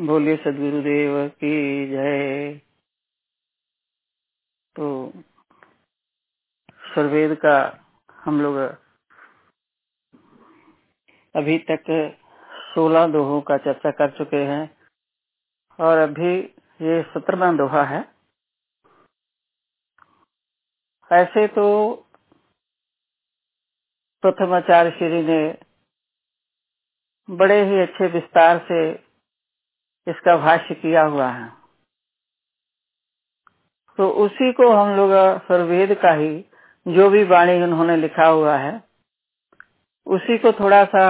[0.00, 1.54] बोलिए सदगुरुदेव की
[1.88, 2.60] जय।
[4.76, 4.86] तो
[6.90, 7.56] सर्वेद का
[8.16, 8.56] हम लोग
[11.34, 11.90] अभी तक
[12.74, 14.64] सोलह दोहों का चर्चा कर चुके हैं
[15.78, 16.32] और अभी
[16.80, 18.00] ये सत्रहवा दोहा है।
[21.10, 21.66] ऐसे तो
[24.24, 25.42] प्रथमाचार्य श्री ने
[27.28, 28.80] बड़े ही अच्छे विस्तार से
[30.06, 31.48] इसका भाष्य किया हुआ है।
[33.98, 35.10] तो उसी को हम लोग
[35.44, 36.32] सर्वेद का ही
[36.86, 38.72] जो भी वाणी उन्होंने लिखा हुआ है,
[40.06, 41.02] उसी को थोड़ा सा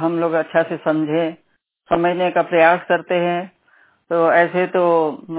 [0.00, 1.32] हम लोग अच्छा से समझे,
[1.90, 3.42] समझने का प्रयास करते हैं।
[4.10, 4.82] तो ऐसे तो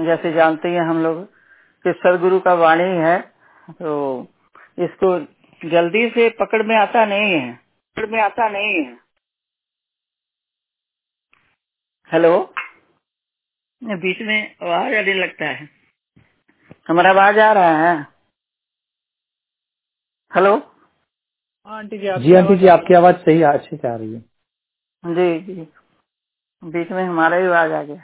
[0.06, 1.24] जैसे जानते हैं हम लोग
[1.84, 3.18] कि सदगुरु का वाणी है
[3.72, 3.92] तो
[4.78, 5.18] इसको
[5.62, 8.96] जल्दी से पकड़ में आता नहीं है। पकड़ में आता नहीं है।
[12.10, 12.32] हेलो?
[13.84, 15.68] बीच में आवाज़ आने लगता है।
[16.88, 18.06] हमारा आवाज़ आ रहा है।
[20.34, 20.74] हेलो?
[21.66, 24.20] आंटी जी जी आंटी जी आपकी आवाज़ सही अच्छे आ रही है।
[25.06, 25.68] जी जी।
[26.64, 28.02] बीच में हमारा ही आवाज़ आ गया।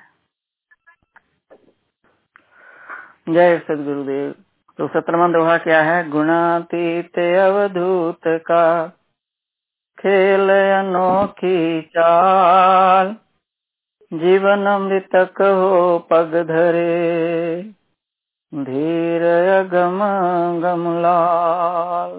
[3.28, 4.34] जय सदगुरुदेव।
[4.78, 6.08] तो सत्रवा दोहा क्या है?
[6.08, 8.88] गुणातीत अवधूत का
[9.98, 13.16] खेल अनोखी चाल।
[14.14, 17.62] जीवन अमृतक हो पग धरे।
[18.52, 19.22] धीर
[19.68, 19.98] गम
[20.62, 22.12] गमलाल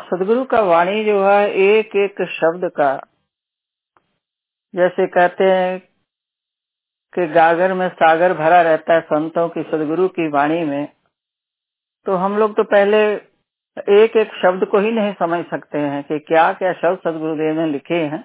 [0.00, 2.90] सदगुरु का वाणी जो है एक एक शब्द का।
[4.74, 5.78] जैसे कहते हैं
[7.12, 10.86] कि गागर में सागर भरा रहता है संतों की सदगुरु की वाणी में
[12.06, 12.98] तो हम लोग तो पहले
[13.94, 17.66] एक एक शब्द को ही नहीं समझ सकते हैं कि क्या क्या शब्द सदगुरुदेव ने
[17.66, 18.24] लिखे हैं।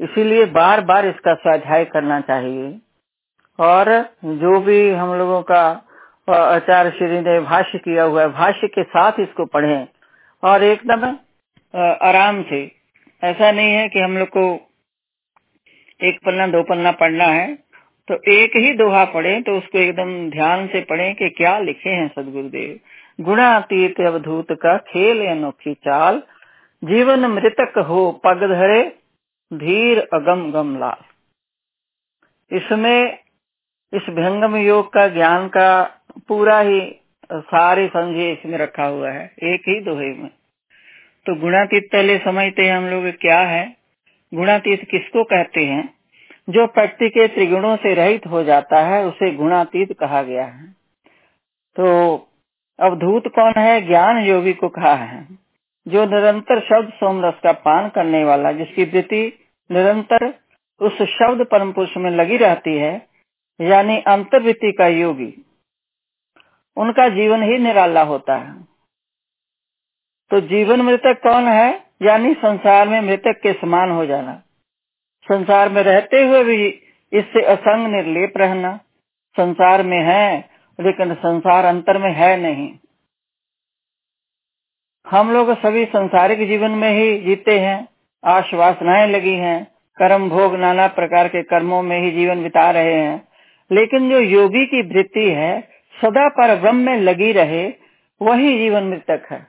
[0.00, 2.78] इसीलिए बार बार इसका स्वाध्याय करना चाहिए।
[3.58, 3.88] और
[4.24, 5.62] जो भी हम लोगों का
[6.28, 9.86] आचार्य श्री ने भाष्य किया हुआ है, भाष्य के साथ इसको पढ़ें।
[10.42, 11.04] और एकदम
[12.02, 12.60] आराम से।
[13.22, 14.44] ऐसा नहीं है कि हम लोग को
[16.00, 17.54] एक पन्ना, दो पन्ना पढ़ना है।
[18.08, 22.08] तो एक ही दोहा पढ़े तो उसको एकदम ध्यान से पढ़े कि क्या लिखे हैं
[22.08, 26.22] सदगुरुदेव। गुणातीत अवधूत का खेल अनोखी चाल।
[26.82, 28.82] जीवन मृतक हो पग धरे
[29.52, 31.04] धीर अगम गम लाल।
[32.56, 33.18] इसमें,
[33.92, 35.82] इस भंगम योग का ज्ञान का
[36.28, 36.96] पूरा ही
[37.32, 40.30] सारे संजय इसमें रखा हुआ है, एक ही दोहे में।
[41.26, 43.76] तो गुणातीत पहले समझते हैं हम लोग क्या है।
[44.34, 45.94] गुणातीत किसको कहते हैं?
[46.48, 50.66] जो प्रकृति के त्रिगुणों से रहित हो जाता है, उसे गुणातीत कहा गया है।
[51.76, 52.16] तो
[52.80, 53.86] अवधूत कौन है?
[53.86, 55.28] ज्ञान योगी को कहा है।
[55.88, 59.39] जो निरंतर शब्द सोमरस का पान करने वाला, जिसकी वृत्ति
[59.70, 60.34] निरंतर
[60.80, 63.08] उस शब्द परम पुरुष में लगी रहती है,
[63.60, 65.46] यानी अंतर्वृत्ति का योगी।
[66.76, 68.62] उनका जीवन ही निराला होता है।
[70.30, 71.90] तो जीवन मृतक कौन है?
[72.02, 74.42] यानी संसार में मृतक के समान हो जाना।
[75.32, 76.66] संसार में रहते हुए भी
[77.12, 78.80] इससे असंग निर्लेप रहना।
[79.36, 80.50] संसार में है,
[80.80, 82.78] लेकिन संसार अंतर में है नहीं।
[85.06, 87.88] हम लोग सभी संसारिक जीवन में ही जीते हैं।
[88.24, 89.64] आश्वासनाएँ लगी हैं,
[89.96, 93.28] कर्म भोग नाना प्रकार के कर्मों में ही जीवन बिता रहे हैं।
[93.72, 95.68] लेकिन जो योगी की वृत्ति है,
[96.02, 97.72] सदा पर ब्रह्म में लगी रहे,
[98.22, 99.46] वही जीवन मृतक है।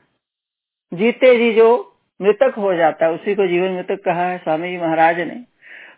[0.93, 4.77] जीते जी जो मृतक हो जाता है, उसी को जीवन मृतक कहा है स्वामी जी
[4.77, 5.43] महाराज ने।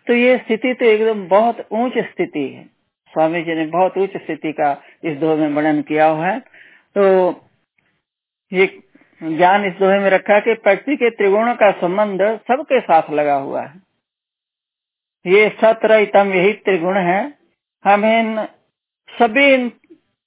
[0.06, 2.74] तो ये स्थिति तो एकदम बहुत ऊंच स्थिति है।
[3.12, 6.40] स्वामी जी ने बहुत उच्च स्थिति का इस दोहे में वर्णन किया हुआ है।
[6.98, 7.30] तो
[8.52, 8.78] ये
[9.22, 13.62] ज्ञान इस दोहे में रखा कि प्रकृति के त्रिगुणों का संबंध सबके साथ लगा हुआ
[13.62, 13.82] है।
[15.26, 17.34] ये सत्रतम यही त्रिगुण है।
[17.84, 18.48] हम इन
[19.20, 19.68] सभी इन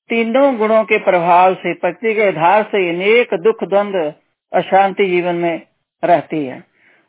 [0.09, 4.13] तीनों गुणों के प्रभाव से प्रकृति के आधार से अनेक दुख, द्वंद,
[4.53, 5.61] अशांति जीवन में
[6.03, 6.63] रहती है।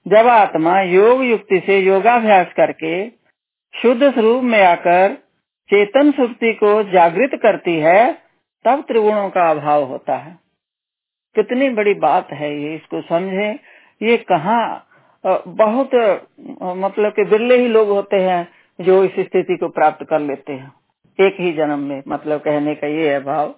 [0.08, 3.08] जब आत्मा योग युक्ति से योगाभ्यास करके
[3.82, 5.14] शुद्ध स्वरूप में आकर
[5.70, 8.18] चेतन सुक्ति को जागृत करती है,
[8.64, 10.47] तब त्रिगुणों का अभाव होता है।
[11.36, 13.48] कितनी बड़ी बात है ये, इसको समझे।
[14.00, 14.84] ये कहाँ
[15.24, 15.94] बहुत
[16.76, 18.46] मतलब के बिरले ही लोग होते हैं
[18.78, 20.72] जो इस स्थिति को प्राप्त कर लेते हैं।
[21.18, 23.48] एक ही जन्म में मतलब कहने का ये है भाव।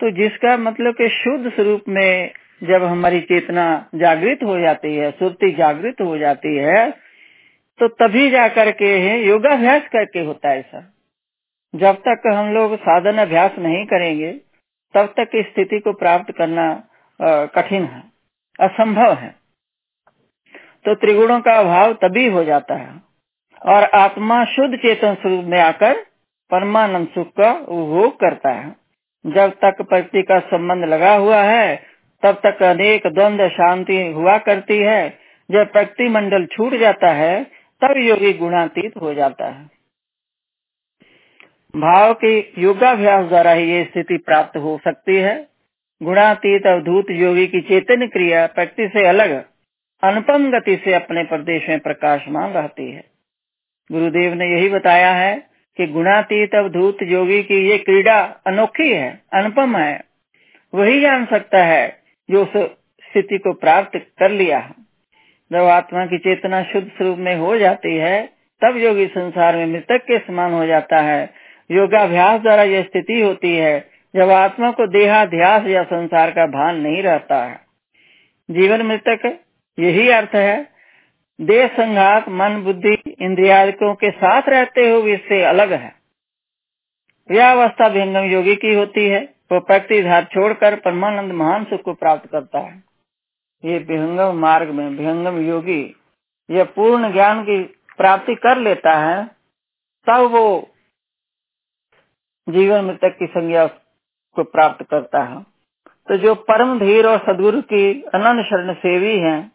[0.00, 2.32] तो जिसका मतलब कि शुद्ध स्वरूप में
[2.62, 3.64] जब हमारी चेतना
[3.94, 6.90] जागृत हो जाती है, सुरती जागृत हो जाती है
[7.80, 10.88] तो तभी जा करके योगाभ्यास करके होता है ऐसा।
[11.74, 14.32] जब तक हम लोग साधन अभ्यास नहीं करेंगे
[14.94, 16.66] तब तक इस स्थिति को प्राप्त करना
[17.54, 18.02] कठिन है,
[18.58, 19.34] असंभव है।
[20.84, 22.92] तो त्रिगुणों का अभाव तभी हो जाता है,
[23.62, 26.00] और आत्मा शुद्ध चेतन स्वरूप में आकर
[26.50, 28.74] परमानंद सुख का उपभोग करता है।
[29.24, 31.76] जब तक प्रकृति का संबंध लगा हुआ है,
[32.22, 35.08] तब तक अनेक द्वंद शांति हुआ करती है।
[35.50, 37.42] जब प्रकृति मंडल छूट जाता है,
[37.82, 39.70] तब योगी गुणातीत हो जाता है।
[41.76, 45.48] भाव के योगाभ्यास द्वारा ही ये स्थिति प्राप्त हो सकती है।
[46.02, 49.30] गुणातीत अवधूत योगी की चेतन क्रिया प्रकृति से अलग,
[50.02, 53.04] अनुपम गति से अपने प्रदेश में प्रकाशमान रहती है।
[53.92, 55.34] गुरुदेव ने यही बताया है
[55.76, 60.04] कि गुणातीत अवधूत योगी की ये क्रीड़ा अनोखी है, अनुपम है।
[60.74, 61.98] वही जान सकता है
[62.30, 62.56] जो उस
[63.02, 64.74] स्थिति को प्राप्त कर लिया है।
[65.52, 68.28] जब आत्मा की चेतना शुद्ध स्वरूप में हो जाती है,
[68.62, 73.56] तब योगी संसार में मृतक के समान हो जाता है। योगाभ्यास द्वारा यह स्थिति होती
[73.56, 77.60] है, जब आत्मा को देहाध्यास या संसार का भान नहीं रहता है।
[78.50, 79.38] जीवन मृतक,
[79.78, 80.72] यही अर्थ है,
[81.40, 85.94] देह संघात, मन, बुद्धि, इंद्रियादिकों के साथ रहते हुए इससे अलग है।
[87.30, 91.94] यह अवस्था विहंगम योगी की होती है, वो प्रकृति धार छोड़कर परमानंद महान सुख को
[91.94, 92.82] प्राप्त करता है।
[93.64, 95.96] ये विहंगम मार्ग में विहंगम योगी,
[96.50, 97.62] यह पूर्ण ज्ञान की
[97.98, 99.24] प्राप्ति कर लेता है,
[100.06, 100.71] तब वो
[102.48, 103.66] जीवन मृतक की संज्ञा
[104.34, 105.42] को प्राप्त करता है।
[106.08, 109.50] तो जो परम धीर और सदगुरु की अनंत शरण सेवी है,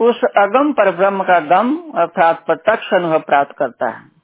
[0.00, 4.20] उस अगम पर ब्रह्म का गम अर्थात प्रत्यक्ष अनुभव प्राप्त करता है।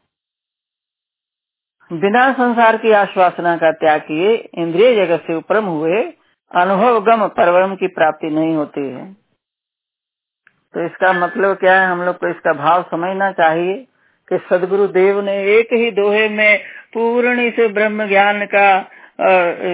[1.92, 6.02] बिना संसार की आश्वासना का त्याग किए इंद्रिय जगत से उपरम हुए
[6.54, 9.14] अनुभव गम परवरम की प्राप्ति नहीं होती है।
[10.74, 11.86] तो इसका मतलब क्या है?
[11.86, 13.86] हम लोग को इसका भाव समझना चाहिए।
[14.28, 16.58] कि सदगुरु देव ने एक ही दोहे में
[16.94, 18.68] पूर्ण इस ब्रह्म ज्ञान का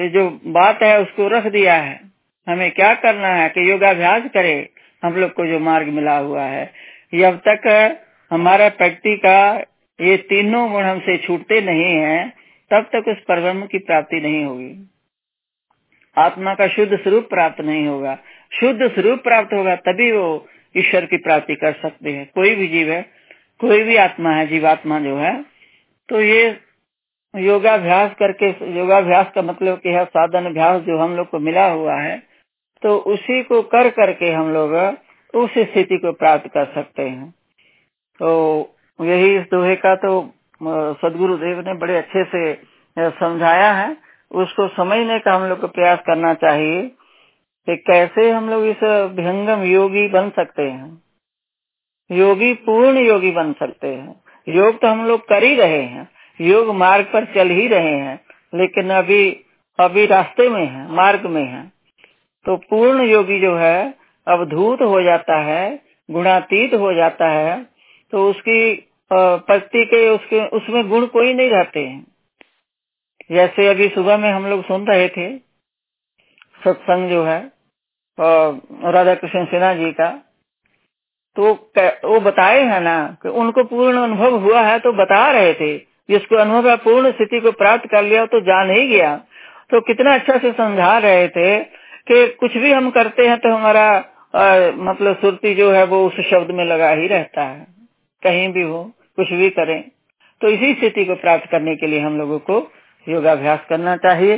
[0.09, 2.01] जो बात है उसको रख दिया है।
[2.47, 4.69] हमें क्या करना है कि योगाभ्यास करे,
[5.03, 6.73] हम लोग को जो मार्ग मिला हुआ है।
[7.15, 7.99] जब तक
[8.31, 9.65] हमारा प्रकृति का
[10.01, 12.33] ये तीनों गुण हमसे छूटते नहीं हैं,
[12.71, 14.89] तब तक उस परब्रह्म की प्राप्ति नहीं होगी।
[16.17, 18.19] आत्मा का शुद्ध स्वरूप प्राप्त नहीं होगा।
[18.53, 20.47] शुद्ध स्वरूप प्राप्त होगा, तभी वो
[20.77, 23.03] ईश्वर की प्राप्ति कर सकते हैं। कोई भी जीव है
[23.63, 25.33] कोई भी आत्मा है, जीवात्मा जो है
[26.09, 26.45] तो ये
[27.35, 28.49] योगाभ्यास करके,
[28.79, 32.17] योगाभ्यास का मतलब कि है साधन अभ्यास जो हम लोग को मिला हुआ है
[32.83, 34.73] तो उसी को कर करके हम लोग
[35.35, 37.31] उस स्थिति को प्राप्त कर सकते हैं।
[38.21, 38.31] तो
[38.99, 40.11] यही इस दोहे का तो
[40.97, 42.53] सदगुरु देव ने बड़े अच्छे से
[42.97, 43.97] समझाया है।
[44.35, 46.83] उसको समझने का हम लोग को प्रयास करना चाहिए
[47.69, 48.83] कि कैसे हम लोग इस
[49.17, 50.91] विहंगम योगी बन सकते हैं।
[52.13, 54.15] योगी पूर्ण योगी बन सकते हैं।
[54.47, 56.09] योग तो हम लोग कर ही रहे हैं।
[56.41, 58.19] योग मार्ग पर चल ही रहे हैं,
[58.53, 59.25] लेकिन अभी
[59.79, 61.63] अभी रास्ते में है, मार्ग में है।
[62.47, 63.95] तो पूर्ण योगी जो है,
[64.27, 65.79] अवधूत हो जाता है,
[66.09, 67.63] गुणातीत हो जाता है
[68.13, 72.07] तो उसकी पक्ति के उसके, उसमें गुण कोई नहीं रहते हैं।
[73.31, 75.37] जैसे अभी सुबह में हम लोग सुन रहे थे,
[76.61, 77.41] सत्संग जो है
[78.89, 80.09] राधा कृष्ण सिन्हा जी का
[81.37, 81.53] तो
[82.05, 85.77] वो बताए हैं ना कि उनको पूर्ण अनुभव हुआ है तो बता रहे थे।
[86.09, 89.15] जिसको अनुभव है पूर्ण स्थिति को प्राप्त कर लिया तो जान ही गया।
[89.71, 91.59] तो कितना अच्छा से समझा रहे थे
[92.09, 93.85] कि कुछ भी हम करते हैं तो हमारा
[94.35, 97.67] आ, मतलब सुरती जो है वो उस शब्द में लगा ही रहता है।
[98.23, 98.83] कहीं भी हो
[99.17, 99.81] कुछ भी करें।
[100.41, 102.57] तो इसी स्थिति को प्राप्त करने के लिए हम लोगों को
[103.07, 104.37] योगाभ्यास करना चाहिए।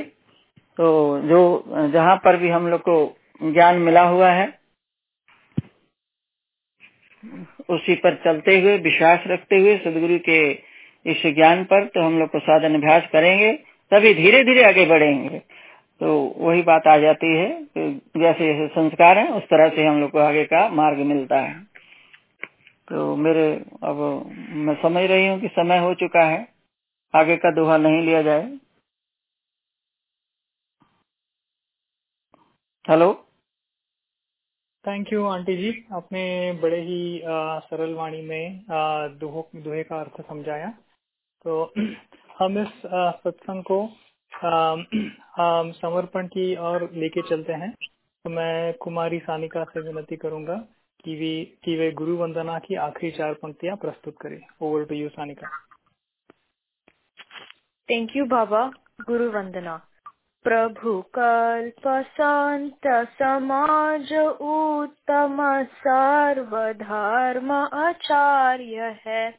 [0.79, 2.97] तो जो जहाँ पर भी हम लोग को
[3.43, 4.47] ज्ञान मिला हुआ है
[7.71, 10.39] उसी पर चलते हुए, विश्वास रखते हुए सदगुरु के
[11.07, 13.53] इस ज्ञान पर तो हम लोग को साधन अभ्यास करेंगे,
[13.93, 15.39] तभी धीरे धीरे आगे बढ़ेंगे।
[16.01, 17.91] तो वही बात आ जाती है तो
[18.21, 21.55] जैसे जैसे संस्कार है, उस तरह से हम लोग को आगे का मार्ग मिलता है।
[22.89, 23.47] तो मेरे,
[23.85, 23.97] अब
[24.59, 26.47] मैं समझ रही हूँ कि समय हो चुका है।
[27.15, 28.43] आगे का दोहा नहीं लिया जाए।
[32.85, 33.13] Hello?
[34.85, 36.23] Thank you aunty ji आपने
[36.63, 37.21] बड़े ही
[37.67, 40.69] सरल वाणी में दोहे का अर्थ समझाया।
[41.45, 41.73] तो
[42.39, 42.73] हम इस
[43.25, 43.79] सत्संग को
[45.73, 47.71] समर्पण की और लेके चलते हैं।
[48.25, 50.57] तो मैं कुमारी सानिका से विनती करूँगा
[51.05, 55.09] कि वे कि वे गुरु वंदना की आखिरी चार पंक्तियाँ प्रस्तुत करें। Over to you
[55.09, 55.49] Sanika.
[57.89, 58.67] Thank you बाबा
[59.07, 59.77] गुरु वंदना।
[60.45, 69.35] प्रभु कल्प संत समाज उत्तम सर्वधर्म आचार्य है।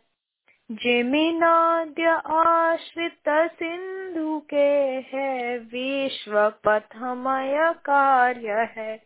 [0.72, 9.04] जिमिनाद्य आश्रित सिंधु के है विश्व पथमय कार्य है।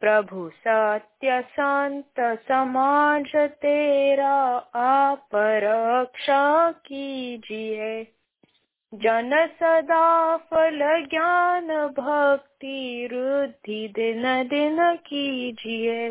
[0.00, 8.12] प्रभु सत्य संत समाज तेरा आप रक्षा कीजिए।
[8.94, 16.10] जन सदा फल ज्ञान भक्ति रुद्धि दिन दिन कीजिए।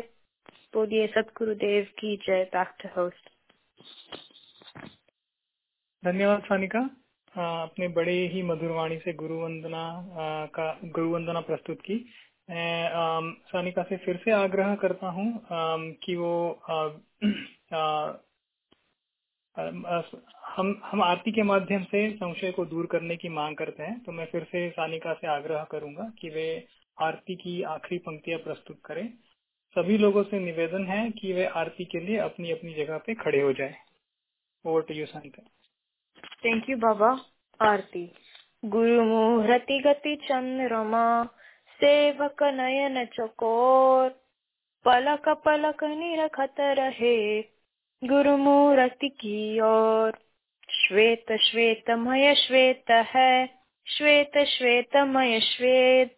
[0.74, 3.30] बोलिए सतगुरुदेव की जय बैक टू होस्ट।
[6.04, 6.90] धन्यवाद सानिका।
[7.38, 10.08] आपने बड़े ही मधुर वाणी से गुरु वंदना
[10.46, 11.94] का गुरु वंदना प्रस्तुत की।
[12.50, 12.90] मैं
[13.34, 15.46] सानिका से फिर से आग्रह करता हूँ
[15.92, 16.88] कि वो आ,
[17.76, 18.12] आ,
[19.56, 24.12] हम हम आरती के माध्यम से संशय को दूर करने की मांग करते हैं तो
[24.12, 26.46] मैं फिर से सानिका से आग्रह करूँगा कि वे
[26.98, 29.06] आरती की आखिरी पंक्तियाँ प्रस्तुत करें।
[29.76, 33.40] सभी लोगों से निवेदन है कि वे आरती के लिए अपनी अपनी जगह पे खड़े
[33.40, 33.74] हो जाए।
[34.64, 35.42] Over to you Sanika.
[36.44, 37.16] Thank you बाबा
[37.60, 38.12] आरती।
[38.64, 41.24] गुरु मुहूर्ति गति चंद्रमा,
[41.80, 44.10] सेवक नयन चकोर
[44.84, 47.40] पलक पलक निरखत रहे।
[48.04, 50.12] गुरुमूर्ति की ओर।
[50.70, 53.46] श्वेत श्वेतमय श्वेत है।
[53.86, 56.08] श्वेत श्वेतमय श्वेत।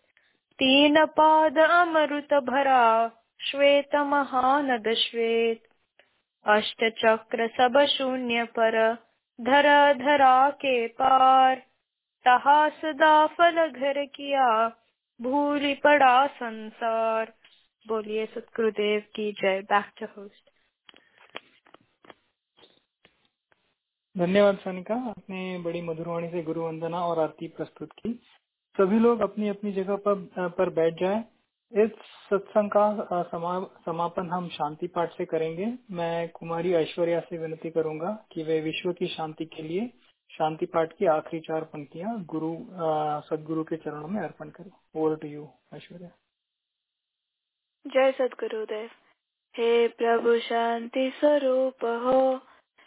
[0.58, 3.10] तीन पाद अमृत भरा।
[3.40, 5.62] श्वेत महानद श्वेत।
[6.46, 8.94] अष्ट चक्र सब शून्य पर।
[9.40, 11.56] धरा धरा के पार।
[12.24, 14.68] तहा सदा फल घर किया।
[15.22, 17.32] भूल पड़ा संसार।
[17.88, 20.50] बोलिए सतगुरुदेव की जय। बैक टू होस्ट
[24.18, 28.20] धन्यवाद सानिका आपने बड़ी मधुरवाणी से गुरु वंदना और आरती प्रस्तुत की।
[28.76, 31.24] सभी लोग अपनी अपनी जगह पर पर बैठ जाएँ।
[31.72, 31.90] इस
[32.30, 38.26] सत्संग का समा, समापन हम शांति पाठ से करेंगे। मैं कुमारी ऐश्वर्या से विनती करूँगा
[38.32, 39.88] कि वे विश्व की शांति के लिए
[40.30, 42.56] शांति पाठ की आखिरी चार पंक्तियाँ गुरु
[43.28, 46.10] सदगुरु के चरणों में अर्पण करें। Over to you Aishwarya.
[47.86, 48.90] जय सदगुरुदेव।
[49.56, 52.53] हे प्रभु शांति स्वरूप हो।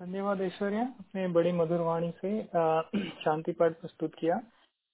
[0.00, 2.30] धन्यवाद ऐश्वर्या अपने बड़ी मधुर वाणी से
[3.22, 4.34] शांति पाठ प्रस्तुत किया।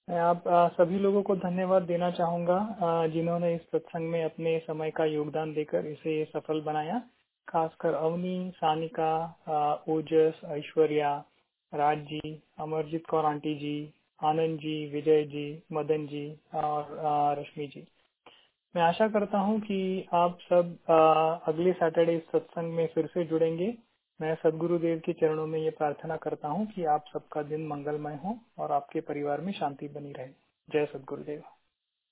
[0.07, 0.43] मैं आप
[0.73, 5.85] सभी लोगों को धन्यवाद देना चाहूँगा जिन्होंने इस सत्संग में अपने समय का योगदान देकर
[5.85, 6.99] इसे सफल बनाया।
[7.47, 9.13] खासकर अवनी, सानिका
[9.89, 11.13] ओजस, ऐश्वर्या
[11.73, 13.77] राज जी अमरजीत कौर आंटी जी,
[14.21, 16.99] आनंद जी, विजय जी, मदन जी और
[17.39, 17.87] रश्मि जी।
[18.75, 20.77] मैं आशा करता हूँ कि आप सब
[21.47, 23.75] अगले सैटरडे इस सत्संग में फिर से जुड़ेंगे।
[24.21, 28.39] मैं सदगुरुदेव के चरणों में ये प्रार्थना करता हूँ कि आप सबका दिन मंगलमय हो
[28.57, 30.27] और आपके परिवार में शांति बनी रहे।
[30.69, 31.43] जय सदगुरुदेव।